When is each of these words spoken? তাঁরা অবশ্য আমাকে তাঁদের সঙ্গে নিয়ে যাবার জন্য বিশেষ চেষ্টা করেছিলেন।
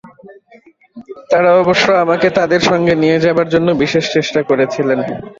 তাঁরা 1.29 1.51
অবশ্য 1.61 1.85
আমাকে 2.03 2.27
তাঁদের 2.37 2.61
সঙ্গে 2.69 2.93
নিয়ে 2.95 3.17
যাবার 3.19 3.47
জন্য 3.53 3.67
বিশেষ 3.83 4.05
চেষ্টা 4.13 4.39
করেছিলেন। 4.49 4.99